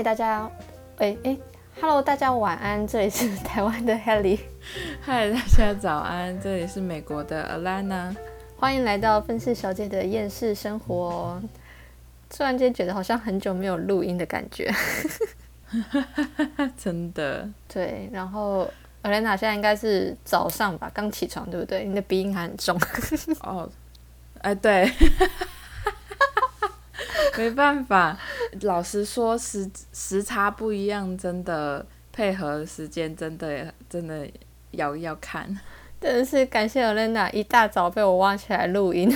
[0.00, 0.50] 嗨，大家，
[0.96, 1.36] 哎哎
[1.78, 4.40] ，Hello，大家晚安，这里是 台湾的 Helly，
[5.02, 8.16] 嗨，大家早安，这里是美国的 Alana，
[8.56, 11.38] 欢迎来到分饰小姐的厌世生活。
[12.30, 14.72] 突然间觉得好像很久没有录音的感觉，
[16.82, 17.46] 真的。
[17.68, 18.66] 对，然后
[19.02, 21.84] Alana 现在应该是早上吧，刚起床，对不对？
[21.84, 22.80] 你的鼻音还很重。
[23.42, 23.68] 哦，
[24.40, 24.90] 哎，对。
[27.38, 28.18] 没办法，
[28.62, 34.28] 老实说，时时差不一样，真的配合时间，真的真的
[34.72, 35.58] 要要看。
[36.00, 39.10] 真的是感谢 Elena 一大早被我挖起来录音，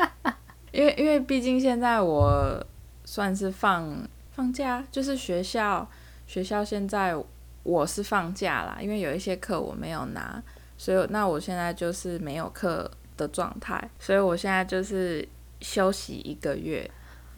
[0.70, 2.62] 因为因为毕竟现在我
[3.04, 5.88] 算是放放假，就是学校
[6.26, 7.14] 学校现在
[7.62, 10.42] 我是放假啦，因为有一些课我没有拿，
[10.76, 15.26] 所以那我现在就是没有课的状态，所以我现在就是
[15.60, 16.90] 休息一个月。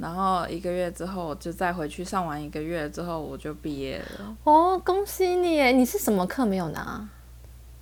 [0.03, 4.37] 然后一个月之后就再回去上完一个月之后我就毕业了。
[4.43, 5.61] 哦，恭喜你！
[5.61, 7.09] 诶，你是什么课没有拿？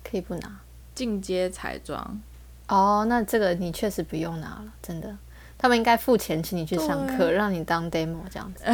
[0.03, 0.59] 可以不拿？
[0.93, 2.21] 进阶彩妆。
[2.67, 5.17] 哦，那这个你确实不用拿了，真的。
[5.57, 8.65] 他们应该付钱请你去上课，让你当 demo 这样子，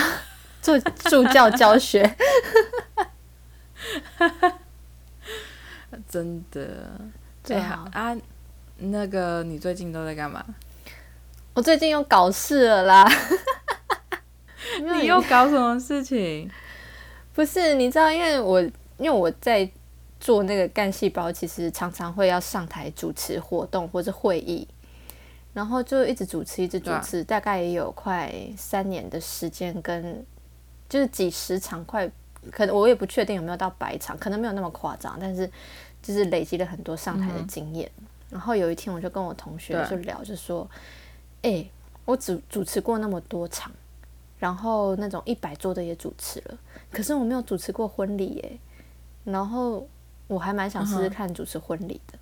[0.60, 2.14] 做助教教学。
[6.06, 7.00] 真的。
[7.42, 8.14] 最好啊，
[8.76, 10.44] 那个你最近都在干嘛？
[11.60, 13.06] 我最近又搞事了啦！
[14.98, 16.50] 你又搞什么事情？
[17.34, 18.62] 不是，你知道，因为我
[18.96, 19.70] 因为我在
[20.18, 24.66] 做那个干细胞，其实常常会要上台主持活动或者会议，
[25.52, 30.24] 然后就一直主持，一直主持，大概也有快三年的时间，跟
[30.88, 32.10] 就是几十场，快
[32.50, 35.46] 可能我也不确定有没有到百场，可能没有那么夸张，但是
[36.02, 37.90] 就是累积了很多上台的经验。
[38.30, 40.66] 然后有一天，我就跟我同学就聊，就说。
[41.42, 41.68] 哎，
[42.04, 43.72] 我主主持过那么多场，
[44.38, 46.58] 然后那种一百桌的也主持了，
[46.92, 48.58] 可是我没有主持过婚礼耶。
[49.24, 49.86] 然后
[50.26, 52.18] 我还蛮想试试看主持婚礼的。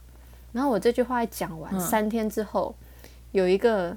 [0.52, 2.74] 然后我这句话一讲完，三天之后，
[3.32, 3.96] 有一个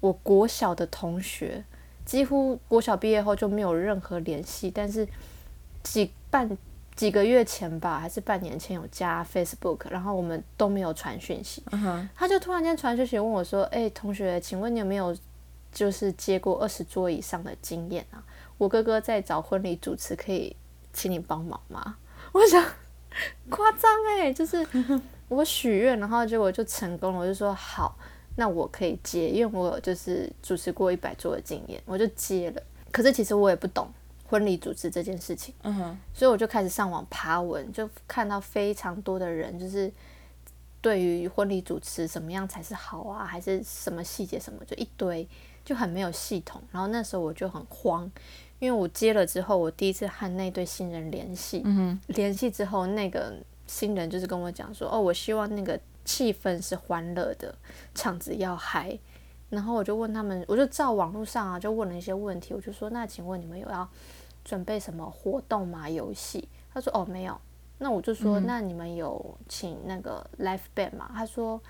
[0.00, 1.64] 我国小的同学，
[2.04, 5.06] 几乎国小毕业后就没有任何联系，但是
[5.82, 6.56] 几半。
[7.02, 11.60] 几个月前吧，还是半年前有加 Facebook，然后我们都没有传讯息。
[12.14, 15.12] 他就突然间传讯息问我说：“哎，同学，请问你有没有
[15.72, 18.22] 就是接过二十桌以上的经验啊？
[18.56, 20.54] 我哥哥在找婚礼主持，可以
[20.92, 21.96] 请你帮忙吗？”
[22.30, 22.64] 我想
[23.50, 24.64] 夸张哎，就是
[25.26, 27.18] 我许愿，然后结果就成功了。
[27.18, 27.98] 我就说好，
[28.36, 32.62] 那我可以接，因为我就是主持过一百桌的经验，我就接了。
[32.92, 33.92] 可是其实我也不懂。
[34.32, 39.92] 婚礼主持这件事情，嗯哼，所以我就开始上网爬文，就看到非常多的人，就是
[40.80, 45.28] 对于婚礼主持怎么样才是好啊，还是什么细节什么，就一堆，
[45.62, 46.62] 就很没有系统。
[46.70, 48.10] 然后那时候我就很慌，
[48.58, 53.34] 因为我接了之后，我第一次和那对新人联系，嗯哼，联系之后，那个
[53.66, 57.54] 新人就是跟我讲说，哦，我希望那个气氛是欢乐的，
[57.94, 58.98] 场子要嗨。
[59.50, 63.86] 然后我就问他们，我就照网络上啊，就问了一些问题，我就说，那请问你们有要？
[64.44, 65.88] 准备什么活动嘛？
[65.88, 66.48] 游戏？
[66.72, 67.38] 他说哦没有。
[67.78, 71.10] 那我就说那你们有请那个 l i f e band 吗？
[71.12, 71.60] 他说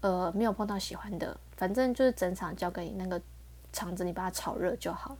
[0.00, 3.18] 呃没有碰到喜欢的，反正就是整场交给你那个
[3.72, 5.16] 场子，你把它炒热就好。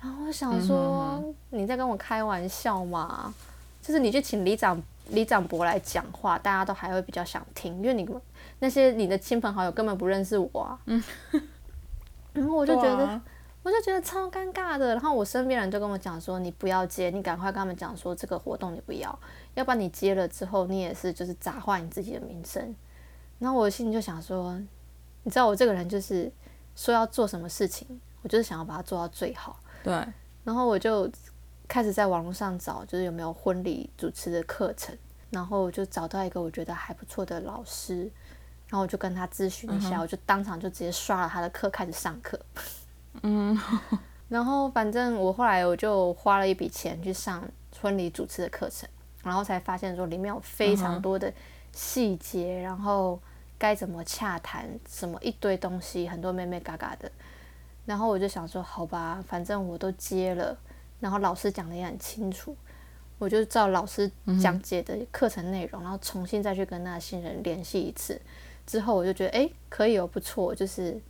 [0.00, 3.34] 然后我想说你在跟我开玩笑吗？
[3.82, 8.08] 就是你去请李长李长博来讲话，大家都还会比较想听，因为你
[8.58, 10.80] 那些你的亲朋好友根本不认识我啊。
[10.86, 11.04] 嗯。
[12.32, 13.20] 然后我就觉得。
[13.66, 19.18] 我就觉得超尴尬的，然后我身边人就跟我讲说：“你不要接，你赶快跟他们讲说这个活动你不要，
[19.54, 22.72] 要不然你接了之后，你也是就是砸坏你自己的名声。”
[23.40, 24.56] 然后我心里就想说
[25.24, 26.30] ：“你知道我这个人就是
[26.76, 29.92] 说要做什么事情，我就是想要把它做到最好。”对。
[30.44, 31.10] 然后我就
[31.66, 34.96] 开始在网络上找，就是有没有婚礼主持的课程，
[35.30, 38.02] 然后我就找到一个我觉得还不错的老师，
[38.68, 42.38] 然后我就跟他咨询一下，我就当场就直接刷了他的课开始上课。
[43.22, 43.58] 嗯，
[44.28, 47.42] 然后反正我后来我就花了一笔钱去上
[47.80, 48.88] 婚礼主持的课程，
[49.22, 51.32] 然后才发现说里面有非常多的
[51.72, 53.20] 细节，然后
[53.58, 57.10] 该怎么洽谈，什么一堆东西，很多妹妹嘎嘎的。
[57.84, 60.56] 然后我就想说，好吧，反正我都接了，
[60.98, 62.56] 然后老师讲的也很清楚，
[63.18, 64.10] 我就照老师
[64.42, 68.20] 讲解的课程内容，然后重新再去跟那新人联系一次。
[68.66, 71.00] 之后我就觉得，哎，可以哦，不错，就是。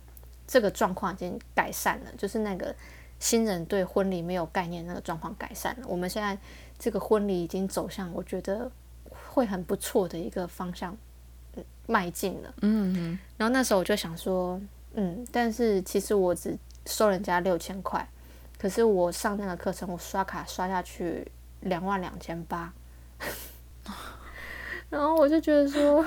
[0.47, 2.73] 这个状况已经改善了，就是那个
[3.19, 5.87] 新人对婚礼没有概念那个状况改善了。
[5.87, 6.37] 我们现在
[6.79, 8.71] 这个婚礼已经走向我觉得
[9.31, 10.95] 会很不错的一个方向
[11.85, 12.53] 迈进了。
[12.61, 13.19] 嗯嗯。
[13.37, 14.59] 然后那时候我就想说，
[14.93, 18.07] 嗯，但是其实我只收人家六千块，
[18.57, 21.29] 可是我上那个课程，我刷卡刷下去
[21.61, 22.71] 两万两千八，
[24.89, 26.05] 然后我就觉得说，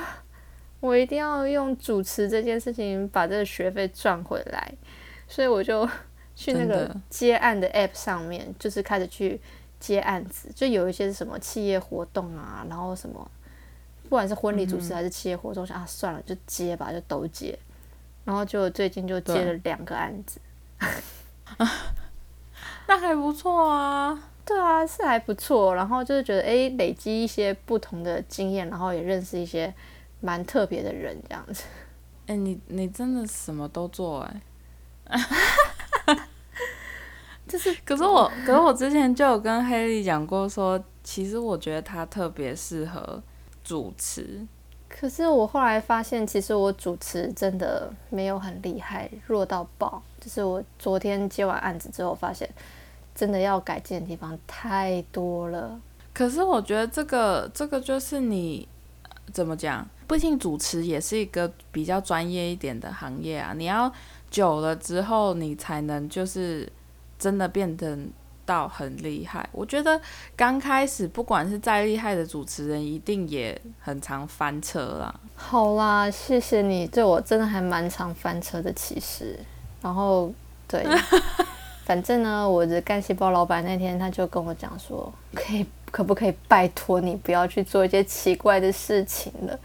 [0.81, 4.73] 我一定要用主持这件事情把这个学费赚回来，
[5.29, 5.89] 所以我就
[6.35, 9.41] 去那个接案的 app 上面，就是开始去
[9.79, 13.31] 接案子，就有一些什么企业活动啊，然后什么，
[14.05, 17.59] 不管是婚礼主持还是企业活动，想啊算了就接吧，就都接，
[18.25, 20.41] 然后就最近就接了两个案子。
[22.87, 25.75] 那还不错啊，对啊，是还不错。
[25.75, 29.73] 然后就是觉得，哎，累积一些不同的经验，然后也认识一些
[30.21, 31.65] 蛮特别的人，这样子。
[32.27, 34.41] 哎，你你真的什么都做哎，
[37.49, 37.75] 就是。
[37.85, 43.23] 可是我，可是我之前就有跟黑莉讲过，说其实我觉得他特别适合
[43.65, 44.47] 主持。
[44.89, 50.03] 可是我后来发现，其实我主持真的没有很厉害，弱到爆。
[50.21, 52.49] 就是我昨天接完案子之后，发现。
[53.13, 55.79] 真的要改进的地方太多了。
[56.15, 58.67] 可是我觉得这个这个就是你
[59.31, 59.87] 怎么讲？
[60.11, 63.53] 毕竟主持也是一个比较专业一点的行业啊。
[63.57, 63.91] 你要
[64.29, 66.69] 久了之后，你才能就是
[67.17, 67.97] 真的变得
[68.45, 69.49] 到很厉害。
[69.53, 70.01] 我觉得
[70.35, 75.15] 刚开始不管是再厉害的主持人，一定也很常翻车啦。
[75.37, 79.39] 好啦，谢谢你对我真的还蛮常翻车的，其实。
[79.81, 80.33] 然后
[80.67, 80.85] 对。
[81.87, 89.59] 反正呢，我的干细胞老板那天他就跟我讲说，可以可不可以拜托你不要去做一些奇怪的事情了，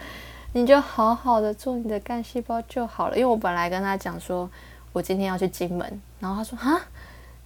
[0.55, 3.17] 你就好好的做你的干细胞就好了。
[3.17, 4.49] 因为我本来跟他讲说，
[4.93, 6.81] 我今天要去金门，然后他说啊，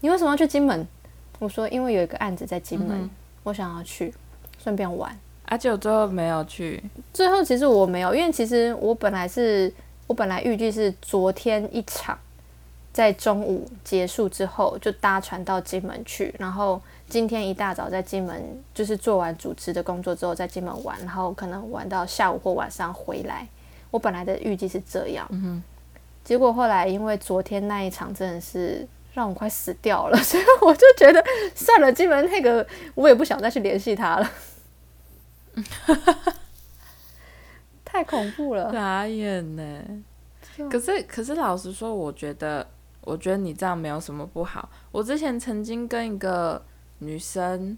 [0.02, 0.88] 你为什么要去金门？
[1.40, 3.10] 我说因为有一个案子在金门，
[3.42, 4.14] 我想要去
[4.62, 5.18] 顺便玩。
[5.46, 9.74] 而且我最后没有去，最后其实我没有，因为其实我本来是
[10.06, 12.16] 我本来预计是昨天一场。
[12.92, 23.48] 在中午结束之后，就搭船到金门去，然后今天一大早在金门就是做完主持的工作之后，在金门玩，然后可能玩到下午或晚上回来。
[23.90, 25.62] 我本来的预计是这样，嗯
[26.24, 31.24] 结果后来因为昨天那一场真的是让我快死掉了， 所以我就觉得
[31.56, 34.32] 算了，金门那个我也不想再去联系他了，
[37.84, 39.82] 太恐怖了，傻眼呢。
[40.70, 42.68] 可是可是老实说，我觉得。
[43.02, 44.70] 我觉得你这样没有什么不好。
[44.92, 46.62] 我之前曾经跟一个
[47.00, 47.78] 女生，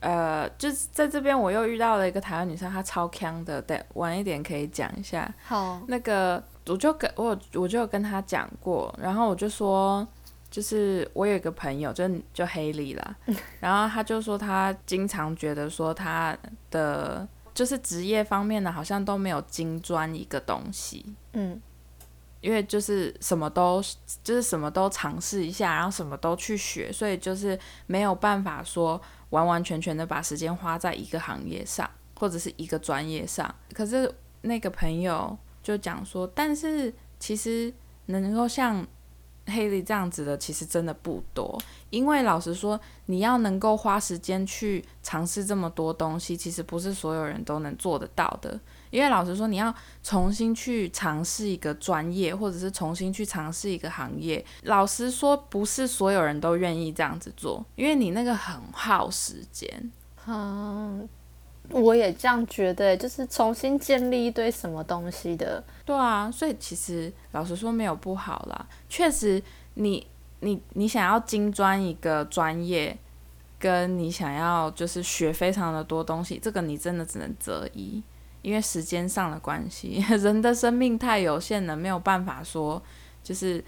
[0.00, 3.60] 呃，就是在这边我又遇到了一个台湾女生，她超强的。
[3.62, 5.32] 对，晚一点可以讲一下。
[5.44, 10.06] 好，那个我就跟我我就跟她讲过，然后我就说，
[10.50, 13.16] 就是我有一个朋友，就就黑莉啦，
[13.60, 16.36] 然后他就说他经常觉得说他
[16.70, 21.04] 的就是职业方面的，好像都没有精专一个东西。
[21.32, 21.60] 嗯。
[22.46, 23.82] 因为就是什么都
[24.22, 27.58] 就是什么都尝试一下，然后什么都去学，所以就是
[27.88, 33.52] 没有办法说完完全全的把时间花在一个行业上或者是一个专业上。
[33.72, 34.08] 可是
[34.42, 37.74] 那个朋友就讲说，但是其实
[38.06, 38.86] 能够像。
[39.48, 41.56] 黑莉这样子的其实真的不多，
[41.90, 48.58] 因为老实说，你要能够花时间去尝试这么多东西，其实不是所有人都能做得到的。
[48.96, 59.92] 因为老实说，你要重新去尝试一个专业，或者是重新去尝试一个行业，老实说，不是所有人都愿意这样子做，因为你那个很耗时间。
[60.26, 61.06] 嗯。
[61.70, 65.62] 我也这样觉得，就是重新建立一堆什么东西的。
[65.84, 68.66] 对啊，所以其实老实说没有不好啦。
[68.88, 69.42] 确实，
[69.74, 70.06] 你
[70.38, 72.96] 你你想要精专一个专业，
[73.58, 78.00] 跟你想要就是学非常的多东西，这个你真的只能择一，
[78.46, 82.80] 因为时间上的关系， 人的生命太有限了，没有办法说
[83.24, 83.62] 就是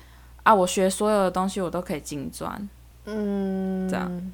[0.44, 2.68] 啊，我学所有的东西我都可以精专。
[3.06, 4.32] 嗯，这样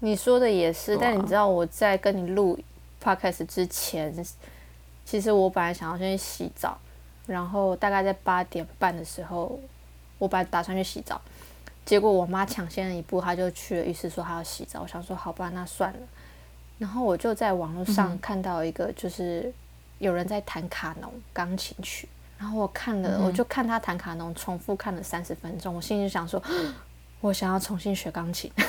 [0.00, 2.58] 你说的也是，但你知道我在跟你录。
[3.02, 4.12] Podcast 之前，
[5.04, 6.76] 其实我本来想要先去洗澡，
[7.26, 9.60] 然后大概在八点半的时候，
[10.18, 11.20] 我本来打算去洗澡，
[11.84, 14.82] 结果我妈抢先了一步，她就去了浴室说她要洗澡。
[14.82, 16.00] 我想说好吧，那算了。
[16.78, 19.52] 然后我就在网络上看到一个，就是
[19.98, 26.42] 有人在弹卡农钢琴曲，然后我看了，我就看他弹卡农，重复看了三十分钟，我心里就想说，
[27.20, 28.52] 我想要重新学钢琴。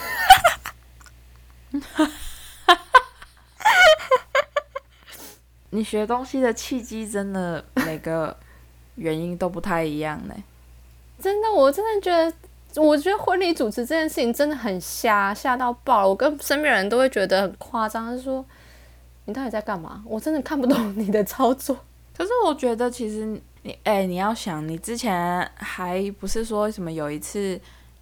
[5.69, 8.35] 你学东西的契机真的每个
[8.95, 10.33] 原因都不太一样呢。
[11.21, 16.07] 真的，我真的觉得，我觉得婚礼主持这件事情真的很瞎，瞎到爆了。
[16.07, 18.43] 我跟身边人都会觉得很夸张，是说
[19.27, 20.01] 你到底在干嘛？
[20.05, 21.77] 我真的看不懂你的操作。
[22.17, 23.25] 可是我觉得，其实
[23.61, 27.59] 你，哎，你要想，你之前还不是说什么有一次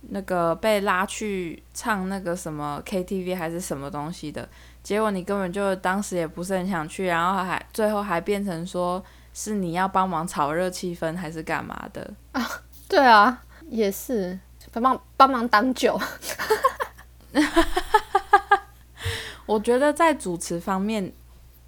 [0.10, 4.48] 那个被拉去唱那个什么 KTV 还是什么东西的，
[4.84, 9.04] 结果你根本就当时也不是很想去，然后还最后还变成说
[9.34, 12.48] 是你要帮忙炒热气氛还是干嘛的啊？
[12.88, 14.40] 对啊，也是
[14.72, 16.00] 帮忙帮忙挡酒。
[19.46, 21.12] 我觉得在主持方面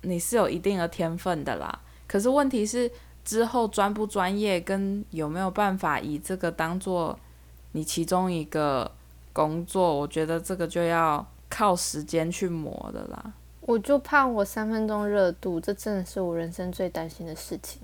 [0.01, 2.89] 你是有一定的天分的啦，可是问题是
[3.24, 7.17] 之后专不专业跟有没有办法以这个当做
[7.74, 8.91] 你其中一个
[9.34, 13.34] 工作，我觉得这个就要靠时间去磨的啦。
[13.62, 17.81] 我就怕我三分钟热度，这真的是我人生最担心的事情。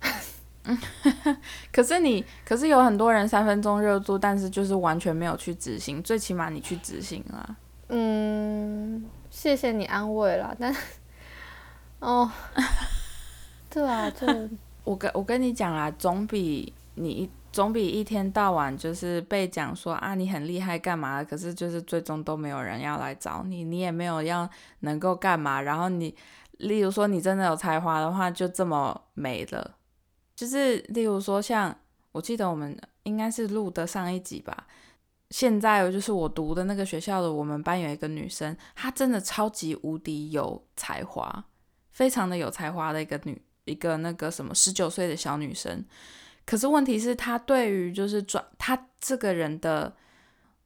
[1.72, 6.02] 可是你，可是有很多人三分钟热度，但是就是完全没有去执行。
[6.02, 7.56] 最起码你去执行了。
[7.88, 10.74] 嗯，谢谢你安慰了，但
[12.00, 12.30] 哦，
[13.70, 14.26] 对啊，就
[14.84, 24.48] 我跟我跟你讲啦，总比你总比一天到晚就是被讲说啊你很厉害干嘛，可是就是最终都没有人要来找你，你也没有要
[24.80, 26.14] 能够干嘛，然后你
[26.58, 29.76] 例如说你真的有才华的话，就这么没了。
[30.36, 31.74] 就是例如说，像
[32.12, 34.66] 我记得我们应该是录的上一集吧。
[35.30, 41.44] 现在就是我读的那个学校的，我们班有一个女生，她真的超级无敌有才华，
[41.90, 45.84] 非常的有才华的一个女，一个那个什么十九岁的小女生。
[46.46, 49.94] 可是问题是，她对于就是专，她这个人的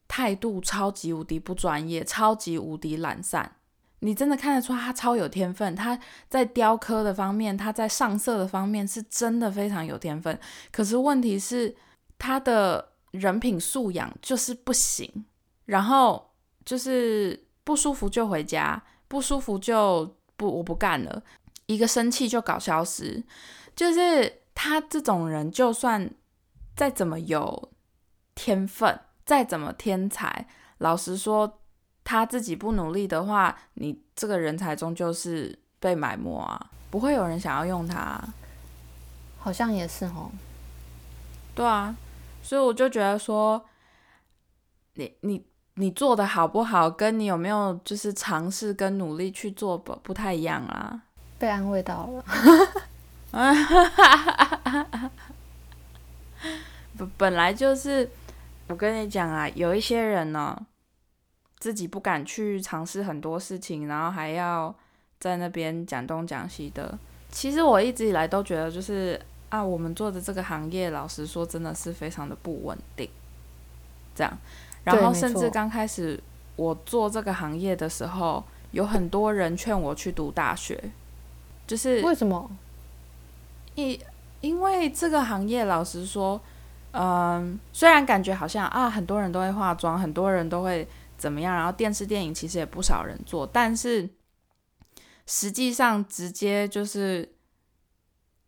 [0.07, 3.57] 态度超级无敌不专业，超级无敌懒散。
[4.05, 10.37] 你真的看得出他超有天分，他在雕刻的方面，他在上色的方面是真的非常有天分。
[10.73, 11.75] 可是问题是
[12.19, 15.25] 他的人品素养就是不行，
[15.65, 16.33] 然后
[16.65, 21.23] 就是不舒服就回家，不舒服就不我不干了，
[21.67, 23.25] 一个生气就搞消失。
[23.77, 26.11] 就是他这种人，就算
[26.77, 27.71] 再怎么有
[28.35, 31.61] 天分，再怎么天才，老实说。
[32.05, 38.21] 他自己不努力的话，你这个人才终究是被埋没啊，不会有人想要用他。
[39.39, 40.33] 好像也是哦。
[41.55, 41.95] 对啊，
[42.43, 43.65] 所以我就觉得说，
[44.95, 45.43] 你你
[45.77, 51.01] 你做的好不好，跟你有没有就是尝试跟努力去做不不太一样啦。
[51.39, 52.25] 被安慰到了。
[56.99, 58.11] 本本来就是，
[58.67, 60.67] 我跟你讲啊，有一些人呢。
[61.63, 64.75] 自己不敢去尝试很多事情，然后还要
[65.21, 66.99] 在那边讲东讲西的。
[67.31, 69.17] 其实我一直以来都觉得，就是
[69.53, 73.07] 啊，我们做的这个行业，老实说，真的是非常的不稳定。
[74.15, 74.39] 这样，
[74.83, 76.19] 然后甚至刚开始
[76.57, 80.83] 我做这个行业的时候，有很多人劝我去读大学，
[81.67, 82.51] 就是为什么？
[83.75, 84.01] 因
[84.41, 86.41] 因为这个行业，老实说，
[86.93, 90.89] 嗯，虽然感觉好像啊，很多人都会化妆，很多人都会。
[91.19, 91.55] 怎么样？
[91.55, 94.11] 然后电视电影其实也不少人做，但是
[95.25, 97.29] 实际上直接就是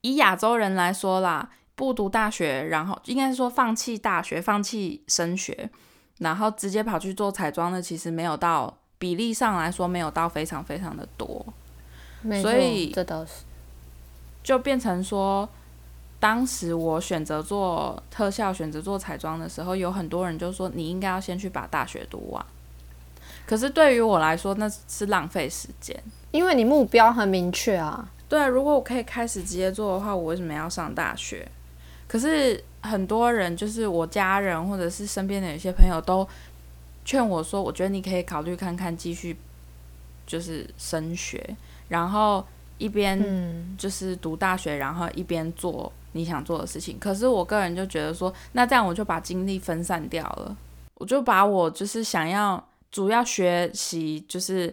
[0.05, 5.71] 以亚洲人来说啦，不读大学，然后应该是说放弃大学、放弃升学，
[6.19, 11.47] 然后直接跑去做彩妆的，其实没有到比例上来说没有到非常非常的多。
[12.43, 13.45] 所以这倒是
[14.43, 15.49] 就变成说，
[16.21, 22.45] 当时我选择做特效、选择做彩妆的时候，有很多人就说你应该要先去把大学读完。
[23.47, 25.99] 可是对于我来说，那是浪费时间，
[26.31, 28.11] 因为你目标很明确啊。
[28.29, 31.47] 对，如果我可以开始直接做的话，我为什么要上大学？
[32.07, 36.27] 可是很多人，就是我家人或者是身边的有些朋友，都
[37.05, 39.37] 劝我说，我觉得你可以考虑看看继续
[40.27, 41.57] 就是升学，
[41.89, 42.45] 然后
[42.79, 46.99] 一边就是读大学，然后一边做你想做的事情。
[46.99, 50.57] 可是我个人就觉得说，那这样我就把精力分散掉了，
[50.95, 52.63] 我就把我就是想要。
[52.95, 54.73] 主要学习就是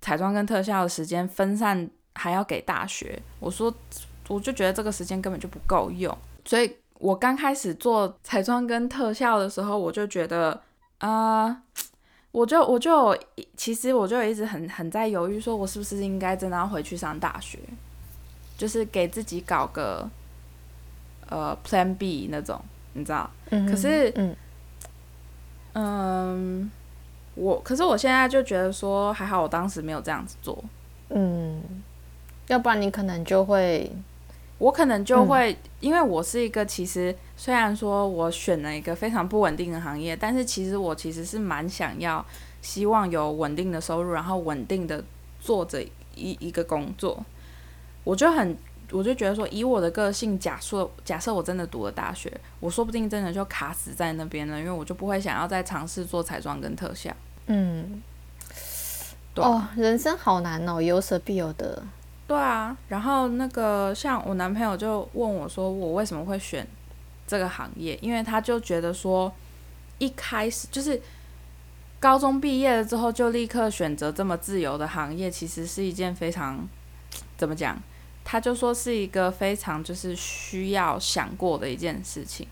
[0.00, 1.88] 彩妆跟特效的时间分散，
[2.20, 3.18] 还要给大学。
[3.38, 3.72] 我说，
[4.28, 6.14] 我就觉得这个时间根本就不够用。
[6.44, 10.60] 所以我刚开始做彩妆跟特效的时候，我就觉得
[10.98, 11.62] 啊，
[12.30, 13.16] 我就我就
[13.56, 17.58] 其实我就一直很很在犹豫，说我是不是应该真的要回去上大学，
[18.58, 20.06] 就是给自己搞个
[21.28, 22.62] 呃 Plan B 那种，
[22.92, 23.30] 你知道？
[23.48, 24.12] 可是，
[25.72, 26.70] 嗯。
[27.36, 30.62] 我可是我现在就觉得说还好，我当时没有这样子做。
[31.08, 31.62] 嗯，
[32.50, 33.88] 要不然你可能就会，
[34.58, 42.26] 我可能就会，因为我是一个其实虽然说我选了一个非常不稳定的行业，但是其实我其实是蛮想要
[42.60, 45.00] 希望有稳定的收入，然后稳定的
[45.40, 45.80] 做着
[46.16, 47.24] 一一个工作。
[48.02, 48.56] 我就很
[48.90, 57.14] 我就觉得说，以我的个性，假设假设我真的读了大学，我说不定真的就卡死在那边了，因为我就不会想要再尝试做彩妆跟特效。
[57.46, 58.02] 嗯，
[59.32, 61.80] 对哦，人生好难哦，有舍必有得。
[62.30, 66.64] 对啊，然后那个像我男朋友就问我说，我为什么会选
[67.26, 67.98] 这个行业？
[68.00, 69.32] 因为他就觉得说，
[69.98, 71.02] 一开始就是
[71.98, 76.64] 高中毕业了之后就立刻选择这么自由的行业，其实是一件非常
[77.36, 77.76] 怎么讲？
[78.22, 82.46] 他就说是一个非常就是需要想过的一件事情，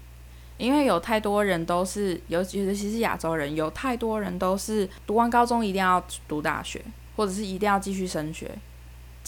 [0.56, 8.50] 因为有太多人都是，尤其尤其是亚洲人，有太多人都是读完高中一定要读大学，或者是一定要继续升学。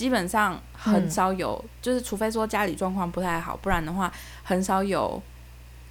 [0.00, 4.11] 基本上很少有，就是除非说家里状况不太好，不然的话
[4.42, 5.23] 很少有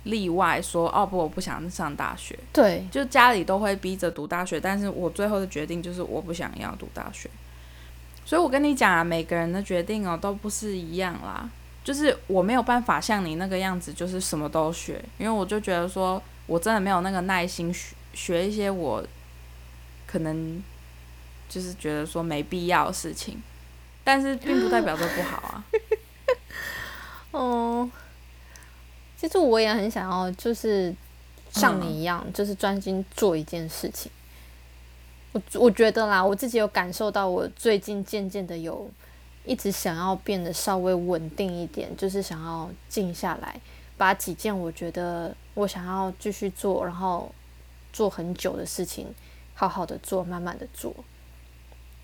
[0.06, 2.36] 例外说哦不，我不想上大学。
[2.52, 7.30] 对，就家里都会逼着读大学，但是我最后的决定就是我不想要读大学。
[8.26, 11.48] 所以我跟你讲啊，每个人的决定哦都不是一样啦。
[11.84, 19.06] 就是我没有办法像你那个样子，就是什么都学，因为我就觉得说我真的没有那个耐心学学一些我
[20.08, 20.60] 可能
[21.48, 23.40] 就是觉得说没必要的事情。
[24.10, 25.64] 但是并不代表这不好啊。
[27.30, 27.88] 哦，
[29.16, 30.92] 其实我也很想要，就是
[31.52, 34.12] 像你一样，就是专心做一件事情。
[35.32, 38.90] 我我觉得啦，我自己有感受到，我最近渐渐的有
[39.46, 43.62] 一直想要变得稍微稳定一点，就是想要静下来，
[43.96, 47.32] 把几件我觉得我想要继续做，然后
[47.94, 49.14] 做很久的事情，
[49.54, 50.92] 好好的做，慢慢的做。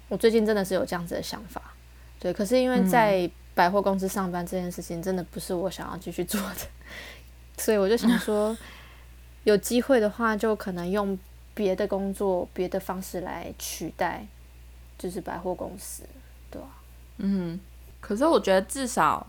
[0.08, 1.74] 我最近真的是有这样子的想法。
[2.26, 6.58] 对，可是因为在百货公司上班这件事情，真的不是我想要继续做的，
[7.62, 8.58] 所以我就想说，
[9.44, 11.16] 有机会的话，就可能用
[11.54, 14.26] 别的工作、别的方式来取代，
[14.98, 16.02] 就是百货公司，
[16.50, 16.68] 对吧？
[17.18, 17.60] 嗯，
[18.02, 19.28] 可是我觉得至少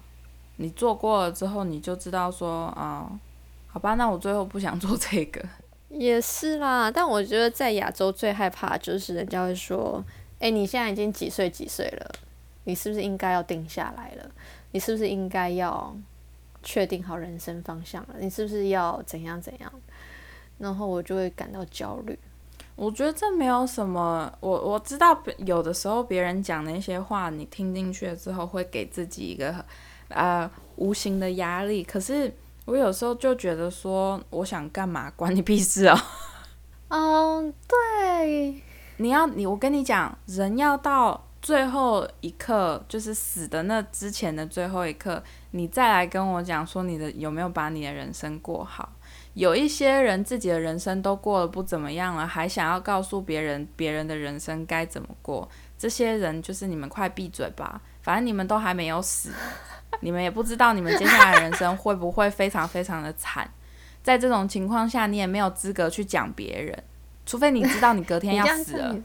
[0.56, 3.06] 你做过了之后，你就知道说，啊，
[3.66, 5.46] 好吧，那我最后不想做这个。
[5.90, 10.02] 也是啦，但我觉得在亚洲最害怕就是人家会说，
[10.38, 12.10] 哎，你现在已经几岁几岁了？
[12.66, 14.30] 你是不是应该要定下来了？
[14.72, 15.96] 你是不是应该要
[16.62, 18.16] 确定好人生方向了？
[18.18, 19.72] 你是不是要怎样怎样？
[20.58, 22.18] 然后我就会感到焦虑。
[22.74, 29.64] 我觉得这没有什么，我我知道有的时候别人讲那些话，你听进去了之后会给自己一个
[30.08, 31.84] 呃无形的压力。
[31.84, 35.98] 可是我有时候就觉得说，我想干嘛关你屁事哦！
[36.88, 38.60] 嗯，对，
[38.96, 41.25] 你要你我跟你讲，人要到。
[41.46, 48.90] 最后一刻，就是死的那之前的最后一刻，你再来跟我讲说你的有没有把你的人生过好？
[49.34, 55.48] 有一些人自己的人生都过得不怎么样了，还想要告诉别人别人的人生该怎么过？
[55.78, 57.80] 这些人就是你们快闭嘴吧！
[58.02, 59.30] 反正你们都还没有死，
[60.00, 63.48] 你们也不知道你们接下来人生会不会非常非常的惨。
[64.02, 66.82] 在这种情况下，你也没有资格去讲别人，
[67.24, 68.96] 除非你知道你隔天要死了。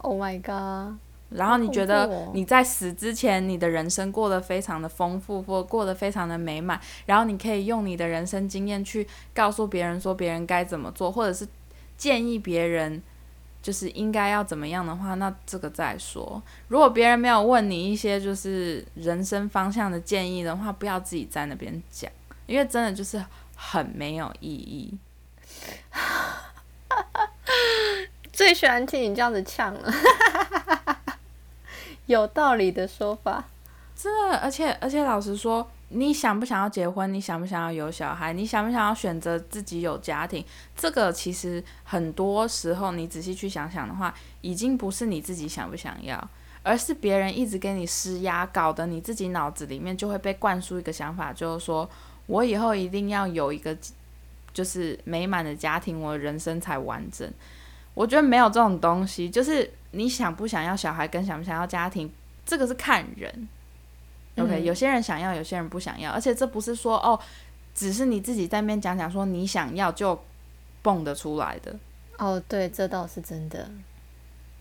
[0.00, 0.98] Oh my god！
[1.30, 11.46] 然后你觉得你在死之前，你的人生过得非常的丰富，或过得非常的美满，然后你可以用你的人生经验去告诉别人说别人该怎么做，或者是
[11.96, 13.02] 建议别人
[13.60, 16.40] 就是应该要怎么样的话，那这个再说。
[16.68, 22.08] 如果别人没有问你一些就是人生方向的建议的话，不要自己在那边讲，
[22.46, 23.20] 因为真的就是
[23.56, 24.96] 很没有意义。
[28.32, 29.90] 最喜欢听你这样子呛了。
[32.06, 33.44] 有道理的说法，
[33.94, 37.12] 真的，而且而且，老实说，你想不想要结婚？
[37.12, 38.32] 你想不想要有小孩？
[38.32, 40.44] 你想不想要选择自己有家庭？
[40.76, 46.28] 这个其实很多时候，你仔细去想想的话，已经不是你自己想不想要，
[46.62, 51.88] 而是别人一直给你施压，搞得你自己脑子里面就会被灌输一个想法，就是说
[52.26, 53.76] 我以后一定要有一个
[54.52, 57.28] 就是美满的家庭，我人生才完整。
[57.94, 62.10] 我觉得没有这种东西，就是你想不想要小孩，跟想不想要家庭，
[62.44, 63.48] 这个是看人。
[64.36, 67.18] OK，有些人想要，有些人不想要，而且这不是说哦，
[67.74, 70.22] 只是你自己在面讲讲说你想要就
[70.82, 71.74] 蹦得出来的。
[72.18, 73.70] 哦，对，这倒是真的，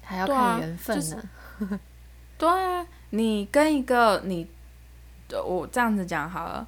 [0.01, 1.29] 还要看缘分呢。
[2.37, 4.47] 对啊，你跟一个你，
[5.45, 6.67] 我这样子讲好了，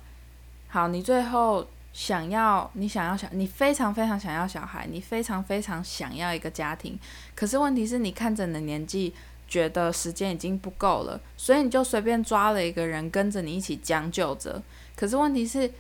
[0.67, 1.65] 好，你最后。
[1.97, 6.97] 想要你想要小，你非常非常想要小孩，你非常非常想要一个家庭。
[7.33, 9.15] 可是问题是你看着你的年纪，
[9.47, 14.62] 觉得时间已经不够了，所以你就随便抓了一个人跟着你一起将就着。
[14.95, 15.73] 可是问题是，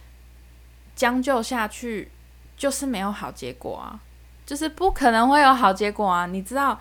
[0.95, 2.09] 将就下去
[2.57, 4.01] 就是没有好结果啊，
[4.43, 6.25] 就是不可能会有好结果啊。
[6.25, 6.79] 你知道，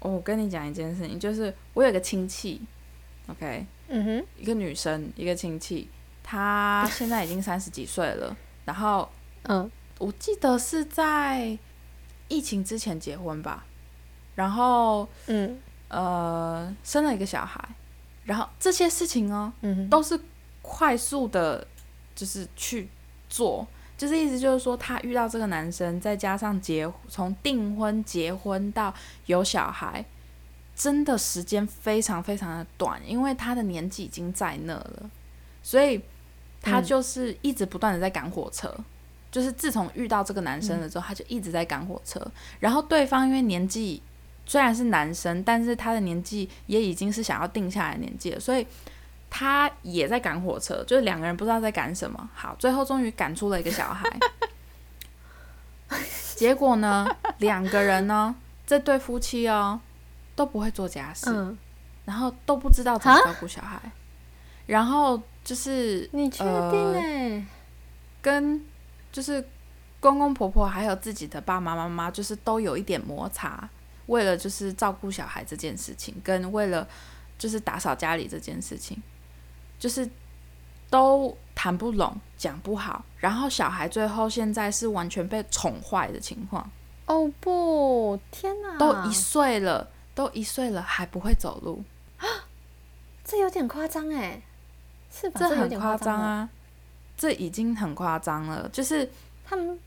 [0.00, 2.60] 我跟你讲一件事情，就是我有个亲戚
[3.28, 5.88] ，OK，嗯哼，一个女生，一个亲戚，
[6.22, 8.36] 她现在已经三十几岁了，
[8.68, 9.08] 然后
[9.44, 9.70] 嗯。
[9.98, 11.58] 我记得是在
[12.28, 13.64] 疫情之前结婚吧，
[14.36, 15.58] 然后嗯。
[15.88, 17.66] 呃生了一个小孩，
[18.24, 20.20] 然后这些事情哦嗯，都是
[20.60, 21.66] 快速的，
[22.14, 22.88] 就是去
[23.28, 28.92] 做，就是意思就是说，她遇到这个男生，再加上结从订婚、结婚到
[29.24, 30.04] 有小孩，
[30.76, 35.10] 真的时间非常非常的短，因为他的年纪已经在那了，
[35.62, 36.00] 所以
[36.68, 38.74] 她嗯就是一直不断的在赶火车。
[39.30, 42.18] 就是自从遇到这个男生了之后，他就一直在赶火车。
[42.60, 44.02] 然后对方因为年纪
[44.46, 48.66] 虽然是男生，但是他的年纪也已经是想要定下来的年纪了，所以
[49.28, 52.30] 他也在赶火车，就是两个人不知道在赶什么。
[52.34, 54.08] 好，最后终于赶出了一个小孩。
[56.34, 58.34] 结果呢，两个人呢，
[58.66, 59.78] 这对夫妻哦
[60.34, 61.58] 都不会做家事，嗯，
[62.06, 63.78] 然后都不知道怎么照顾小孩，
[64.64, 67.46] 然后就是你确定呃哎？
[68.20, 68.62] 跟
[69.10, 69.42] 就是
[69.98, 73.66] 公公婆婆还有自己的爸爸妈妈，就是都有一点摩擦，
[74.08, 76.86] 为了就是照顾小孩这件事情，跟为了
[77.38, 79.02] 就是打扫家里这件事情，
[79.78, 80.06] 就是
[80.90, 86.70] 都谈不拢，讲不好，然后小孩最后现在是完全被宠坏的情况，
[87.06, 91.82] 哦不，天哪，都一岁了，都一岁了还不会走路，
[93.24, 94.42] 这有点夸张哎，
[95.12, 95.40] 是吧？
[95.40, 95.78] 这很。
[95.78, 96.48] 夸张啊，
[97.16, 99.08] 这已经很夸张了，就是。
[99.50, 99.78] 他们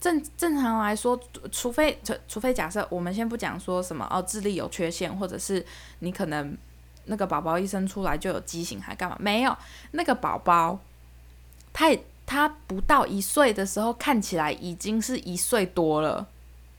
[0.00, 1.16] 正正常来说，
[1.52, 5.64] 除非除除非假设我们先不讲说什么哦智力有缺陷，或者是
[6.00, 6.58] 你可能
[7.04, 9.16] 那个宝宝一生出来就有畸形，还干嘛？
[9.20, 9.56] 没有，
[9.92, 10.76] 那个宝宝
[11.72, 16.26] 他也他不到一岁的时候，看起来已经是一岁多了，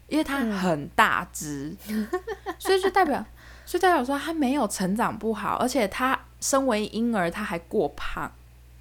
[0.10, 1.74] 因为他嗯很大只，
[2.60, 3.26] 所以就代表，
[3.66, 8.32] 所以代表说他没有成长不好，而且他身为婴儿他还过胖，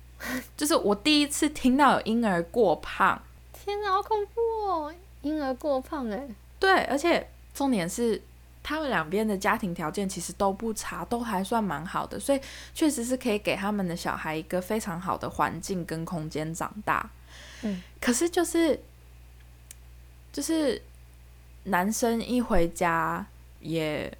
[0.56, 3.20] 就是我第一次听到有婴儿过胖。
[3.52, 4.94] 天哪，好恐怖哦！
[5.22, 6.28] 婴儿过胖哎，
[6.60, 8.22] 对，而且重点是
[8.62, 12.40] 他们两边的家庭条件其实都不差，都还算蛮好的，所以
[12.74, 17.10] 确实是可以给他们的小孩一个非常好的环境跟空间长大。
[17.62, 18.80] 嗯，可是就是
[20.32, 20.80] 就是
[21.64, 23.26] 男生一回家
[23.60, 24.16] 也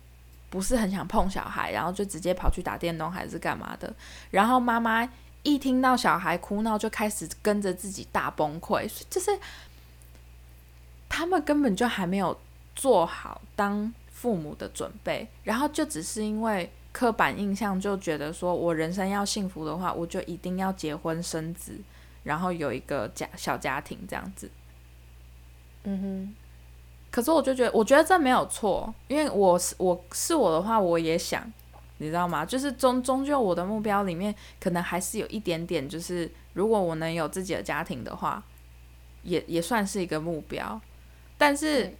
[0.50, 3.94] 不是很想碰小孩，然后就直接跑去打电动还是干嘛的，
[4.30, 5.09] 然后妈妈。
[5.42, 9.30] 一听到小孩哭闹，就开始跟着自己大崩溃，就是
[11.09, 12.37] 他们根本就还没有
[12.74, 21.78] 做好当父母的准备，然后就只是因为刻板印象，就觉得说我人生要幸福的话，我就一定要结婚生子，
[22.24, 24.50] 然后有一个家小家庭这样子。
[25.85, 26.35] 嗯哼，
[27.16, 31.50] 可是我就觉得，我觉得这没有错，因为我是我是我的话，我也想，
[31.96, 32.44] 你知道吗？
[32.44, 38.44] 就是终终究我的目标里面，可能还是有一点点，就是如果我能有自己的家庭的话，
[39.22, 40.79] 也也算是一个目标。
[41.38, 41.90] 但是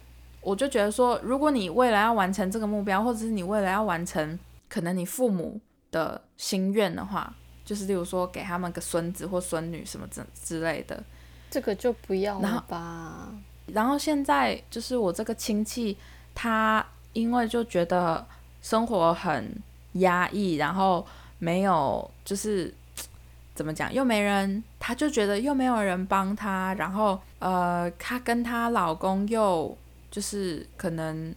[0.41, 4.37] 我就觉得说，如果你未来要完成这个目标，或者是你未来要完成
[4.69, 7.33] 可能你父母的心愿的话，
[7.65, 11.03] 就是例如说给他们个孙子或孙女什么之之类的，
[11.49, 13.33] 这个就不要了吧？
[13.67, 15.97] 然后现在就是我这个亲戚，
[16.33, 18.25] 他因为就觉得
[18.61, 19.55] 生活很
[19.93, 21.05] 压抑，然后
[21.39, 22.73] 没有就是
[23.53, 29.75] 怎么讲，又没人，他就觉得又没有人帮他，然后呃，她跟她老公又
[30.09, 31.33] 就是可能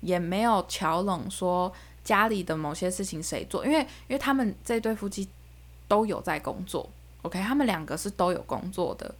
[0.00, 1.72] 也没有瞧拢说
[2.02, 5.28] 家里的某些事情谁做，因为因为他们这对夫妻
[5.88, 6.88] 都有在工作
[7.22, 9.14] ，OK，他们两个是都有工作的。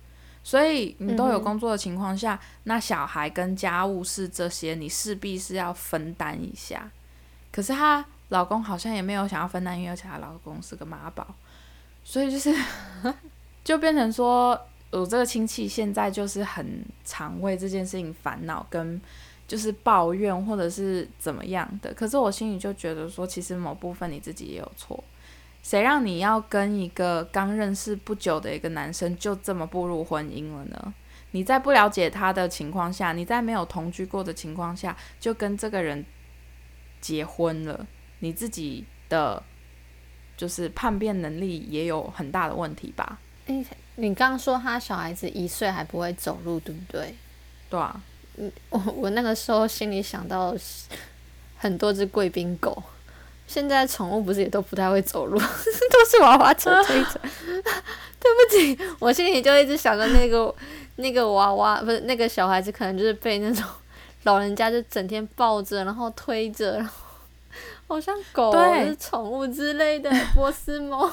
[0.46, 6.88] 所以你都有工作的情况下，那小孩跟家务事这些，你势必是要分担一下。
[7.50, 11.26] 可是她老公好像也没有想要分担，因为而且她老公是个妈宝，
[12.04, 12.54] 所以就是
[13.64, 19.00] 就变成说，我这个亲戚现在就是很常为这件事情烦恼，跟
[19.48, 21.94] 就是抱怨或者是怎么样的。
[21.94, 25.02] 可是我心里就觉得说，其实某部分你自己也有错。
[25.64, 30.94] 谁让你要跟一个刚认识不久的一个男生就这么步入婚姻了呢？
[31.30, 36.04] 你在不了解他的情况下，你在没有同居过的情况下，就跟这个人
[37.00, 37.86] 结婚了，
[38.18, 39.42] 你自己的
[40.36, 43.18] 就是叛变能力也有很大的问题吧？
[43.46, 43.64] 诶，
[43.96, 47.14] 你刚刚说他小孩子一岁还不会走路，对不对？
[47.70, 48.00] 对啊，
[48.68, 50.54] 我我那个时候心里想到
[51.56, 52.82] 很多只贵宾狗，
[53.46, 57.20] 现在宠物不是也都不太会走路， 都是娃娃车推着。
[58.24, 60.52] 对不起，我心里就一直想着那个
[60.96, 63.62] 那个娃娃，不是那个小孩子，可能就是被那种
[64.22, 66.92] 老人家就整天抱着，然后推着，然后
[67.86, 71.12] 好像狗，对是宠物之类的波斯猫。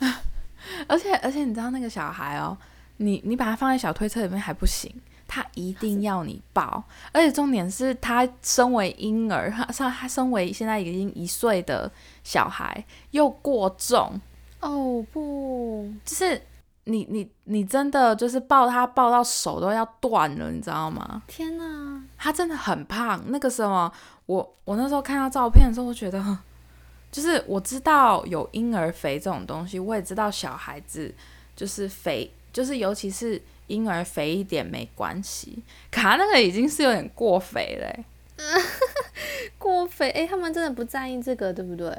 [0.86, 2.56] 而且而且你知道那个小孩哦，
[2.96, 4.90] 你你把它放在小推车里面还不行，
[5.28, 6.82] 他一定要你抱。
[7.12, 11.88] 而且重点是他身为婴儿， 他他他身为现在已经一岁的
[12.24, 14.20] 小孩，又过重，
[14.60, 16.42] 哦不，就是
[16.84, 21.22] 你你你真的就是抱他抱到手都要断了，你知道吗？
[21.26, 22.02] 天哪！
[22.16, 23.22] 他真的很胖。
[23.26, 23.92] 那个什么，
[24.26, 26.38] 我我那时候看到照片的时候，我觉得，
[27.12, 31.14] 就是我知道有婴儿肥这种东西，我也知道小孩子
[31.54, 35.62] 就是肥，就是尤其是婴儿肥一点没关系。
[35.90, 38.04] 可他那个已经是有点过肥嘞
[38.38, 38.44] 欸、
[39.58, 41.90] 过肥，哎、他们真的不在意这个，对不对？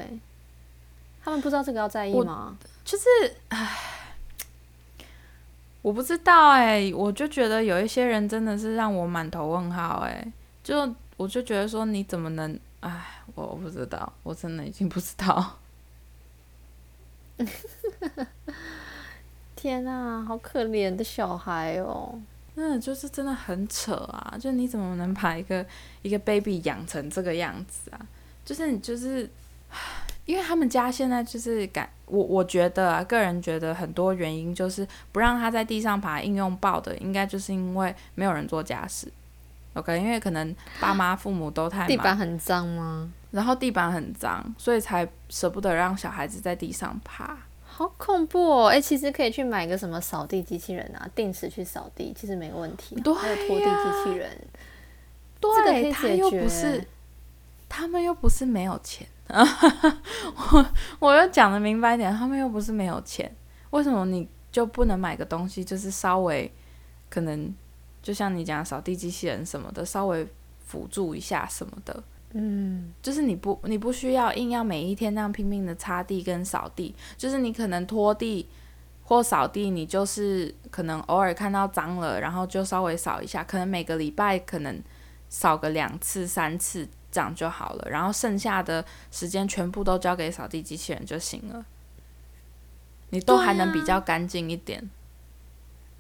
[1.24, 2.58] 他们不知道这个要在意吗？
[2.84, 3.06] 就是
[3.50, 3.78] 唉，
[5.82, 10.32] 我不知道哎、我就觉得有一些人真的是让我满头问号哎、
[10.64, 15.60] 就我就觉得说你怎么能唉，我我不知道，我真的已经不知道。
[19.62, 22.18] 天啊，好可怜的小孩哦！
[22.56, 24.38] 嗯就是真的很扯啊！
[24.40, 25.66] 就你怎么能把一个
[26.02, 28.00] 一个 baby 养成这个样子啊？
[28.46, 29.30] 就是你就是，
[30.26, 39.12] 因为他们家现在就是感我我觉得啊，个人觉得很多原因就是不让他在地上爬应用抱的，应该就是因为没有人做家事。
[39.74, 43.12] OK，因为可能爸妈父母都太忙，地板很脏吗？
[43.32, 47.38] 然后地板很脏，所以才舍不得让小孩子在地上爬。
[47.80, 48.68] 好恐怖哦！
[48.68, 52.94] 哎、其实可以去买个什么扫地机器人啊，定时去扫地，其实没问题。
[53.00, 54.30] 对还有拖地机器人，
[55.40, 56.88] 这个可对，以他又解决不是，
[57.70, 60.66] 他们又不是没有钱， 我
[61.00, 63.34] 我又讲的明白一点，他们又不是没有钱，
[63.70, 66.52] 为什么你就不能买个东西，就是稍微
[67.10, 67.56] 可能
[68.02, 70.28] 就像你讲扫地机器人什么的，稍微
[70.66, 78.48] 辅助一下什么的，嗯，就是你不你不需要硬要每一天那样拼命的擦地跟扫地，就是你可能拖地
[79.04, 84.80] 或扫地，你就是可能偶尔看到脏了，然后就稍微扫一下，可能每个礼拜可能
[85.28, 91.66] 扫个两次三次这样就好了，然后剩下的时间全部都交给扫地机器人就行了，
[93.10, 94.88] 你都还能比较干净一点，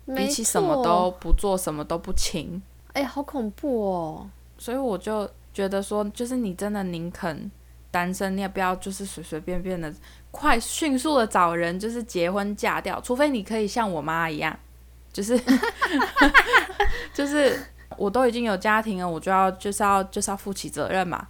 [0.05, 2.61] 比起什么都不做，什么都不清。
[2.93, 4.29] 哎、好恐怖哦！
[4.57, 7.49] 所以我就觉得说，就是你真的宁肯
[7.91, 9.93] 单身，你也不要就是随随便便的
[10.31, 14.57] 快迅速的找人，就是结婚嫁掉，除非你可以像我妈一样，
[15.11, 15.39] 就是
[17.13, 17.59] 就是
[17.97, 21.27] 我都已经有家庭了，我就要就是要就是要负起责任嘛，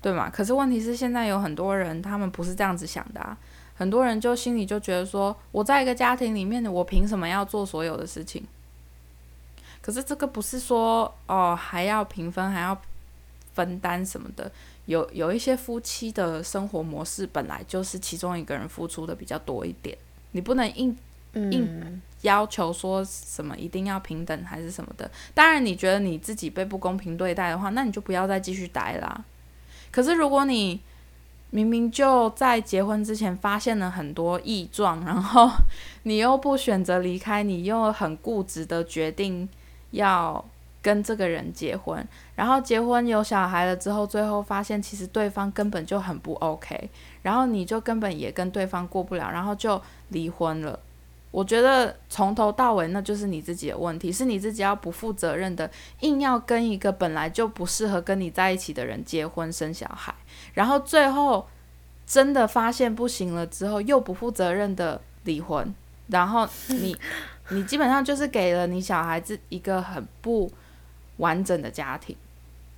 [0.00, 0.30] 对嘛？
[0.30, 3.36] 可是问题是现在有很多人他们不是这样子想的啊。
[3.78, 8.42] 很多人就心里就觉得说，我在一个家庭里面，我凭什么要做所有的事情？
[9.82, 12.80] 可是这个不是说哦，还要平分，还要
[13.56, 14.52] 分担什么的。
[14.84, 19.96] 有有一些夫妻的生活模式本来就是其中一个人付出的比较多一点，
[20.30, 20.96] 你不能硬
[21.32, 25.10] 硬，要求说什么一定要平等还是什么的。
[25.34, 29.24] 当然，你觉得你自己被不公平对待的话，那你就不要再继续待啦。
[29.90, 30.80] 可是如果你
[31.50, 35.50] 明明就在结婚之前发现了很多异状，然后
[36.04, 39.48] 你又不选择离开，你又很固执的决定
[39.90, 40.44] 要
[40.86, 46.88] 跟这个人结婚，然后结婚有小孩了之后，最后发现其实对方根本就很不 OK，
[47.22, 50.78] 然后你就根本也跟对方过不了，然后就离婚了。
[51.32, 55.68] 我觉得从头到尾那就是你自己的问题，是你自己要不负责任的，
[56.02, 60.14] 硬要跟一个本来就不适合跟你在一起的人结婚生小孩，
[60.54, 61.48] 然后最后
[62.06, 65.74] 真的发现不行了之后，又不负责任的离婚，
[66.06, 66.96] 然后你
[67.48, 70.48] 你基本上就是给了你小孩子一个很不
[71.18, 72.16] 完整的家庭，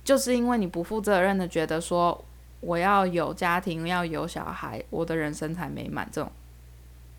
[0.03, 2.23] 就是因为你不负责任的觉得说
[2.61, 6.31] 我要有家庭，要有小孩，我的人生才美满这种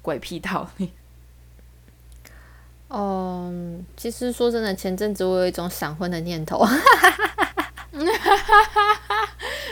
[0.02, 0.92] 鬼屁道理。
[2.88, 6.66] 嗯，其实说真的，前阵子我有一种闪婚的念头。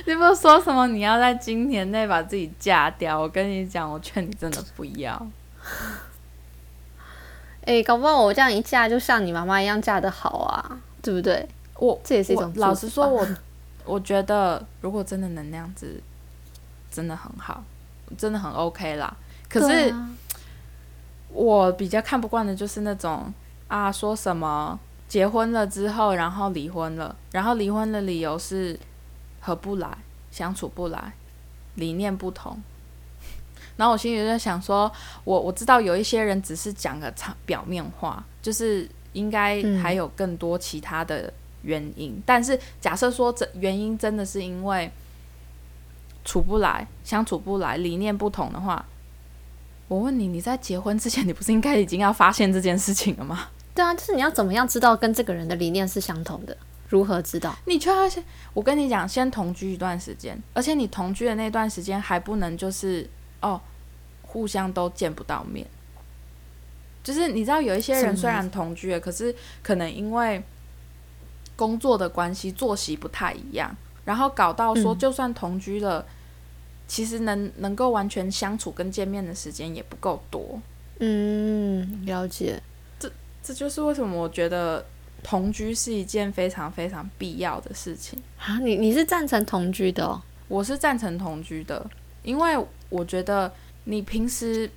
[0.07, 3.21] 你不是说什么你要在今年内把自己嫁掉？
[3.21, 5.27] 我跟你讲，我劝你真的不要。
[7.67, 11.49] 哎、搞不好我这样一嫁就像你妈妈一样嫁得好啊，对不对？
[11.77, 13.29] 我这也是一种老实说，吧我
[13.95, 16.01] 我觉得如果真的能那样子，
[16.91, 17.63] 真的很好，
[18.17, 19.17] 真的很 OK 啦。
[19.49, 20.11] 可是啊
[21.31, 23.33] 我比较看不惯的就是那种
[23.69, 28.79] 啊，说什么结婚了之后，然后离婚了，然后离婚的理由是
[29.41, 29.89] 合不来、
[30.31, 31.13] 相处不来、
[31.77, 32.61] 理念不同。
[33.77, 34.91] 然后我心里就在想说，
[35.23, 42.23] 我我知道有一些人只是讲个场表面话，就是应该嗯还有更多其他的原因。
[42.25, 44.91] 但是假设说这原因真的是因为
[46.25, 48.85] 处不来，相处不来，理念不同的话，
[49.89, 53.49] 我问你，你在结婚之前，你不是应该已经要发现这件事情了吗？
[53.75, 56.57] 对啊，就是你要怎么样知道跟这个人的理念是相同的？
[56.89, 57.55] 如何知道？
[57.67, 58.23] 你就要先，
[58.55, 63.09] 我跟你讲，先同居一段时间，而且你同居的那段时间还不能就是
[63.41, 63.61] 哦，
[64.23, 65.67] 互相都见不到面。
[67.09, 70.43] 就是你知道，有一些人虽然同居了，可是可能因为
[71.57, 76.05] 工作的关系，作息不太一样，然后搞到说，就算同居了，
[76.87, 80.61] 其实能能够完全相处跟见面的时间也不够多。
[80.99, 82.63] 嗯，了解。
[83.01, 83.11] 这
[83.43, 84.85] 这就是为什么我觉得
[85.23, 88.59] 同居是一件非常非常必要的事情啊！
[88.59, 90.21] 你你是赞成同居的哦？
[90.47, 91.91] 我是赞成同居的，
[92.23, 93.51] 因为我觉得
[93.85, 94.71] 你平时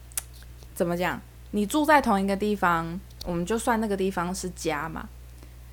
[0.73, 1.21] 怎么讲？
[1.51, 5.07] 你住在同一个地方，我们就算那个地方是家嘛。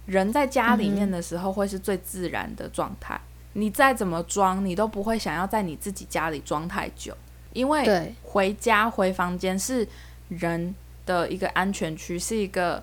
[0.06, 3.20] 人在家里面的时候，会是最自然的状态。
[3.54, 7.16] 你再怎么装，你都不会想要在你自己家里装太久，
[7.52, 9.86] 因为回家回房间是
[10.28, 12.82] 人的一个安全区，是一个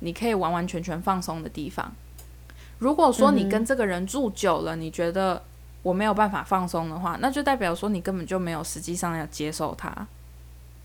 [0.00, 1.92] 你可以完完全全放松的地方。
[2.78, 5.42] 如果说你跟这个人住久了，你觉得
[5.82, 10.06] 我没有办法放松的话，那就代表说你根本就没有实际上要接受他。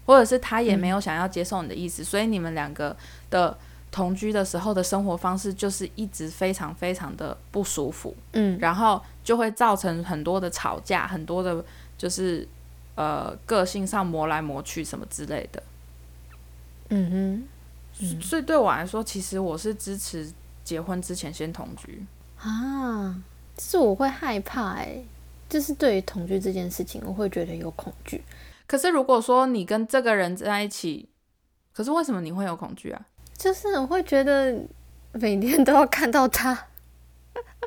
[0.09, 2.97] 或者是他也没有想要接受你的意思，所以你们两个
[3.29, 3.55] 的
[3.91, 11.63] 同居的时候的生活方式就是一直非常非常的不舒服，嗯，然后就会造成很多的吵架，很多的
[11.95, 12.47] 就是
[12.95, 15.61] 呃个性上磨来磨去什么之类的，
[16.89, 17.47] 嗯
[17.93, 20.27] 哼，所以对我来说，其实我是支持
[20.63, 22.03] 结婚之前先同居。
[22.39, 23.15] 啊，
[23.59, 25.03] 是我会害怕哎，
[25.47, 28.23] 就是对于同居这件事情，我会觉得有恐惧。
[28.69, 31.09] 可是如果说你跟这个人在一起，
[31.73, 33.03] 可是为什么你会有恐惧啊？
[33.35, 34.63] 就是我会觉得
[35.13, 36.67] 每天都要看到他，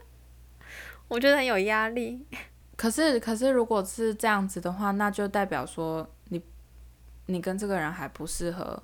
[1.08, 2.24] 我觉得很有压力。
[2.76, 6.40] 可是，可是如果是这样子的话，那就代表说你
[7.26, 8.80] 你跟这个人还不适合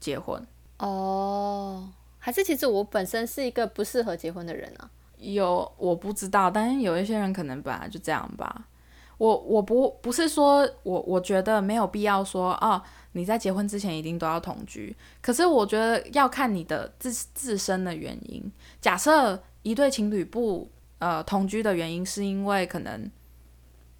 [0.00, 0.42] 结婚
[0.78, 1.92] 哦？
[2.18, 4.88] 还是其实我本身是一个不适合结婚的人啊？
[5.18, 8.68] 有我不知道，但是有一些人可能本来就这样吧。
[9.22, 12.82] 我我不不是说我我觉得没有必要说哦，
[13.12, 14.96] 你在结婚之前一定都要同居。
[15.20, 18.42] 可是我觉得要看你的自自身的原因。
[18.80, 23.08] 假设一对情侣不呃同居的原因是因为可能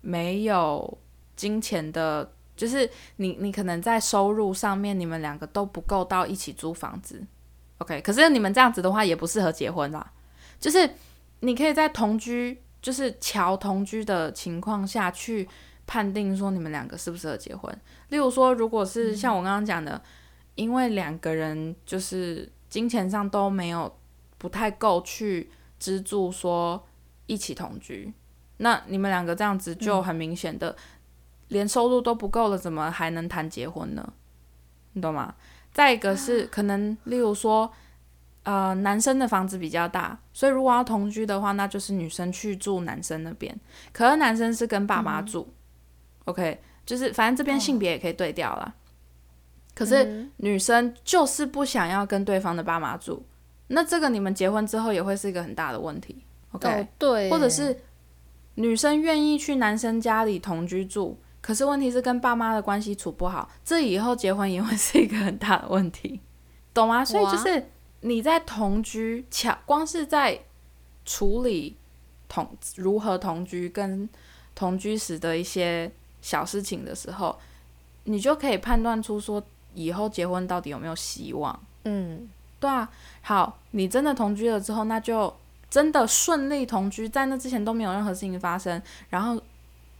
[0.00, 0.98] 没有
[1.37, 7.24] 金钱的，就是你你可能在收入上面你们两个都不够到一起租房子。
[7.78, 10.12] OK，可是你们这样子的话也不适合结婚啦。
[10.58, 10.90] 就是
[11.38, 12.61] 你可以在同居。
[12.82, 15.48] 就是桥同居的情况下去
[15.86, 17.72] 判定说你们两个适不适合结婚。
[18.08, 20.02] 例如说，如果是像我刚刚讲的，
[20.56, 23.96] 因为两个人就是金钱上都没有
[24.36, 26.84] 不太够去资助说
[27.26, 28.12] 一起同居，
[28.56, 30.76] 那你们两个这样子就很明显的
[31.48, 34.12] 连收入都不够了，怎么还能谈结婚呢？
[34.94, 35.36] 你懂吗？
[35.72, 37.72] 再一个是可能，例如说。
[38.44, 43.57] 呃，男生的房子比较大，所以如果要同居的话，那就是女生去住男生那边。
[43.92, 45.48] 可是男生是跟爸妈住
[46.24, 48.74] ，OK，就是反正这边性别也可以对调了。
[49.76, 53.24] 可是女生就是不想要跟对方的爸妈住，
[53.68, 56.88] 那这个你们结婚之后也会是一个很大的问题，OK？
[56.98, 57.78] 对，或者是
[58.57, 66.20] 女生愿意去男生家里同居住，可是问题是跟爸妈的关系处不好，这以后结婚也会是一个很大的问题，
[66.74, 67.05] 懂吗？
[67.05, 67.64] 所以就是。
[68.04, 70.40] 你在同居，巧光是在
[71.04, 71.76] 处理
[72.28, 74.08] 同如何同居跟
[74.56, 77.38] 同居时的一些小事情的时候，
[78.04, 79.40] 你就可以判断出说
[79.74, 81.58] 以后结婚到底有没有希望。
[81.84, 82.90] 嗯，对啊。
[83.20, 85.32] 好，你真的同居了之后，那就
[85.70, 89.40] 真的顺利同居，在那之前都没有任何事情发生，然后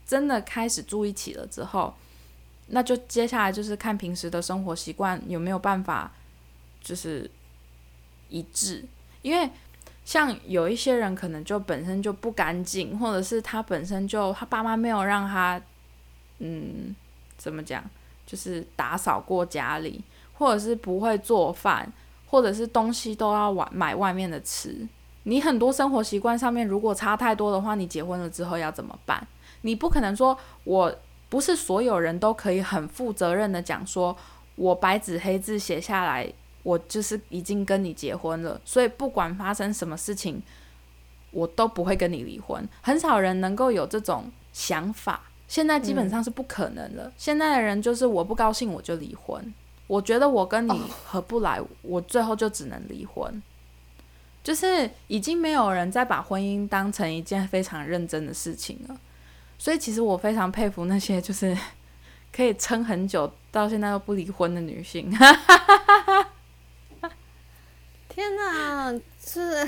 [0.05, 1.95] 真的开始住一起了之后，
[2.67, 6.11] 那就接下来就是看平时的生活习惯有没有办法，
[6.83, 7.31] 就是。
[8.33, 8.83] 一致，
[9.21, 9.49] 因为
[10.05, 15.61] 像有一些人可能就本身就不干净，或者是他本身就他爸妈没有让他，
[16.39, 16.97] 嗯，
[17.37, 17.85] 怎么讲，
[18.27, 20.03] 就是打扫过家里，
[20.33, 21.93] 或者是不会做饭，
[22.27, 24.89] 或者是东西都要买买外面的吃。
[25.25, 29.25] 你很多生活习惯上面如果差太多的话，你结婚了之后要怎么办？
[29.61, 30.93] 你不可能说，我
[31.29, 34.17] 不是所有人都可以很负责任的讲说，
[34.57, 36.33] 我白纸黑字写下来。
[36.63, 40.43] 我就是已经跟你结婚了，所以不管发生什么事情，
[41.31, 42.69] 我都不会跟你离婚。
[42.81, 47.13] 很少人能够有这种想法，现在基本上是不可能了。
[47.17, 49.53] 现在的人就是我不高兴我就离婚，
[49.87, 53.43] 我觉得我跟你合不来，我最后就只能离婚。
[54.45, 58.97] 就是已经没有人再把婚姻当成一件非常认真的事情了。
[59.57, 61.57] 所以其实我非常佩服那些就是
[62.35, 65.13] 可以撑很久到现在都不离婚的女性。
[68.15, 68.93] 天哪，
[69.25, 69.67] 是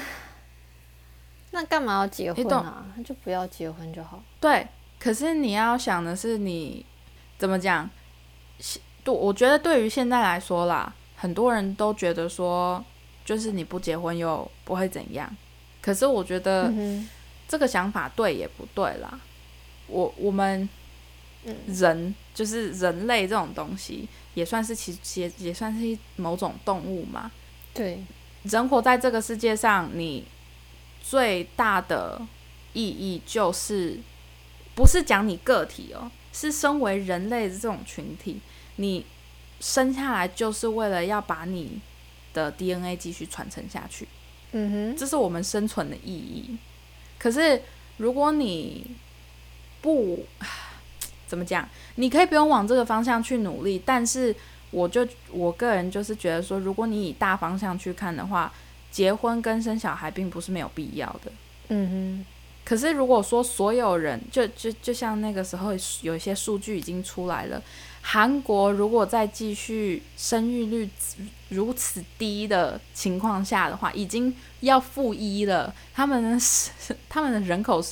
[1.52, 2.84] 那干嘛要结婚啊？
[2.94, 4.22] 那就不要结婚就好。
[4.38, 4.68] 对，
[4.98, 6.84] 可是你要想的是，你
[7.38, 7.88] 怎么讲？
[9.02, 12.84] 对，我觉得对于现在来说啦，很多人都觉得说，
[13.24, 15.34] 就是你不结婚又不会怎样。
[15.80, 16.70] 可是我觉得
[17.48, 19.18] 这个想法对也不对啦。
[19.86, 20.68] 我我们
[21.66, 27.30] 人就是人类这种东西，也算是其实也也算是某种动物嘛。
[27.72, 28.04] 对。
[28.44, 30.26] 人活在这个世界上，你
[31.02, 32.20] 最大的
[32.74, 33.98] 意义就是，
[34.74, 38.40] 不是讲你个体哦，是身为人类的这种群体，
[38.76, 39.04] 你
[39.60, 41.80] 生下来就是为了要把你
[42.34, 44.06] 的 DNA 继续传承下去。
[44.52, 46.58] 嗯哼，这是我们生存的意义。
[47.18, 47.62] 可是
[47.96, 48.86] 如果你
[49.80, 50.26] 不
[51.26, 54.36] 怎么讲，你可以不用往这个方向去努力，但是。
[54.74, 58.52] 我就我个人就是觉得说，如果你以大方向去看的话，
[58.90, 61.32] 结婚跟生小孩并不是没有必要的。
[61.68, 62.26] 嗯哼。
[62.64, 67.62] 可是如果说所有人，就就就像那个时候有一些数据已经出来了，
[68.00, 70.88] 韩国如果再继续生育率
[71.50, 75.74] 如此低的情况下的话，已经要负一了。
[75.92, 76.40] 他们
[77.08, 77.84] 他们的人口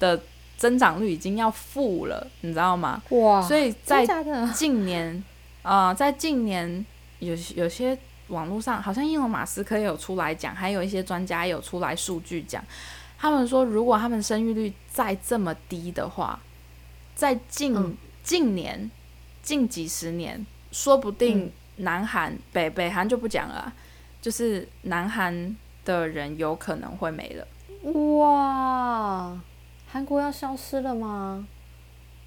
[0.00, 0.20] 的
[0.56, 3.00] 增长率已经要负了，你知道吗？
[3.10, 3.40] 哇！
[3.40, 4.04] 所以在
[4.52, 5.22] 近年。
[5.66, 6.86] 呃，在近年
[7.18, 7.98] 有有些
[8.28, 12.62] 网络上，好像伊隆马斯克也有出来讲，还有一些专家也有出来数据讲，
[13.18, 16.38] 他们说如果他们生育率再这么低的话，
[17.16, 18.88] 在近近年
[19.42, 23.72] 近几十年，说不定南韩北北韩就不讲了，
[24.22, 27.44] 就是南韩的人有可能会没了。
[28.20, 29.36] 哇，
[29.88, 31.44] 韩国要消失了吗？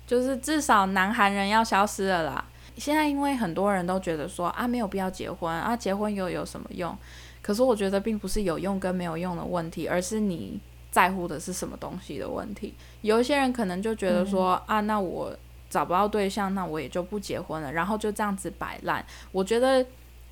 [0.05, 2.43] 就是至少南韩人要消失了啦。
[2.79, 6.97] 现在因为很多人都觉得说啊没有必要结婚啊结婚又有什么用？
[7.41, 10.59] 可是我觉得并不是有用跟没有用的问题，而是你
[10.91, 12.73] 在乎的是什么东西的问题。
[13.01, 15.35] 有一些人可能就觉得说啊那我
[15.69, 19.05] 找不到对象，那我也就不结婚了，然后就这样子摆烂。
[19.31, 19.85] 我觉得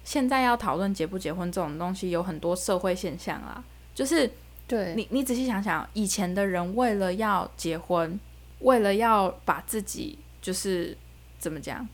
[0.04, 4.30] 现在要讨论结不结婚这种东西，有很多社会现象啊，就是
[4.68, 8.20] 对你你仔细想想，以前的人为了要结婚，
[8.60, 10.98] 为了要把自己就是
[11.38, 11.88] 怎么讲？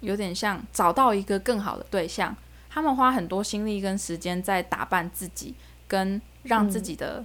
[0.00, 2.36] 有点像找到一个更好的对象，
[2.68, 5.54] 他们花很多心力跟时间在打扮自己，
[5.88, 7.24] 跟让自己的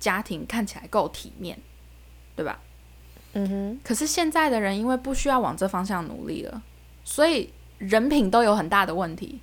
[0.00, 1.58] 家庭看起来够体面，
[2.34, 2.60] 对吧？
[3.34, 3.80] 嗯哼。
[3.84, 6.62] 可是现在的人因为不需要往这方向努力了，
[7.04, 9.40] 所以人品都有很大的问题。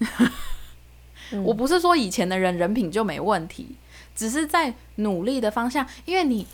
[1.44, 3.76] 我不是说以前的人人品就没问题，
[4.14, 6.46] 只是在努力的方向，因为你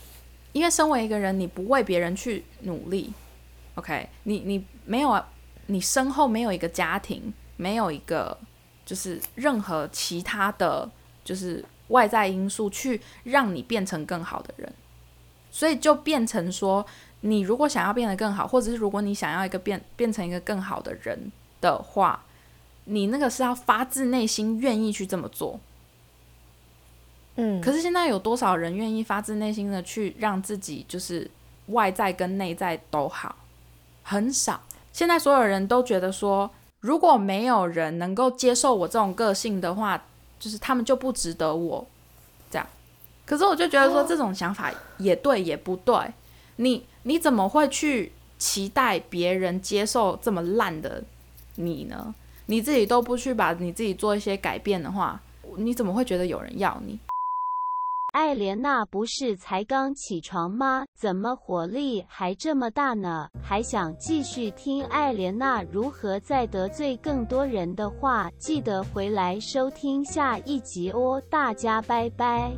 [0.53, 3.12] 因为身为一个人，你不为别人去努力。
[3.81, 5.24] OK，你你没有，
[5.66, 8.37] 你身后没有一个家庭，没有一个
[8.85, 10.89] 就是任何其他的
[11.24, 14.70] 就是外在因素去让你变成更好的人，
[15.51, 16.85] 所以就变成说，
[17.22, 22.22] 你如果想要变得更好，或者是如果你想要一个变变成一个更好的人的话，
[22.85, 25.59] 你那个是要发自内心愿意去这么做。
[27.37, 31.31] 嗯，可是现在有多少人愿意发自内心的去让自己就是
[31.68, 33.35] 外在跟内在都好？
[34.11, 34.61] 很少，
[34.92, 36.50] 现在所有人都觉得说，
[36.80, 40.02] 如果没有人能够接受我这种个性的话，
[40.40, 41.86] 就是他们就不值得我
[42.50, 42.66] 这样。
[43.24, 45.96] 可是我就觉得说，这种想法也对也不对。
[46.56, 51.04] 你你怎么会去期待别人接受这么烂的
[51.54, 52.12] 你呢？
[52.46, 55.22] 你自己都不去把你自己做一些改变的话，
[55.56, 56.98] 你怎么会觉得有人要你？
[58.12, 60.84] 艾莲娜不是才刚起床吗？
[60.96, 63.28] 怎么火力还这么大呢？
[63.42, 71.22] 还想继续听艾莲娜如何再得罪更多人的话，记得回来收听下一集哦！
[71.30, 72.52] 大家拜拜。